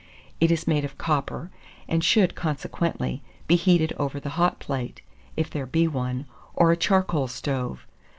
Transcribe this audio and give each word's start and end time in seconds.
It 0.39 0.49
is 0.49 0.65
made 0.65 0.83
of 0.83 0.97
copper, 0.97 1.51
and 1.87 2.03
should, 2.03 2.33
consequently, 2.33 3.21
be 3.45 3.55
heated 3.55 3.93
over 3.97 4.19
the 4.19 4.29
hot 4.31 4.57
plate, 4.59 5.01
if 5.37 5.47
there 5.51 5.67
be 5.67 5.87
one, 5.87 6.25
or 6.55 6.71
a 6.71 6.75
charcoal 6.75 7.27
stove. 7.27 7.85